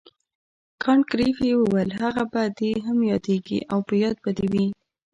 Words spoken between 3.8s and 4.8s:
په یاد به دې وي.